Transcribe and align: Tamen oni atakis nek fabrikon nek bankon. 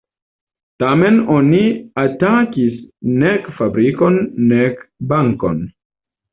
Tamen 0.83 1.19
oni 1.35 1.59
atakis 2.05 2.81
nek 3.21 3.47
fabrikon 3.61 4.21
nek 4.51 4.85
bankon. 5.15 5.65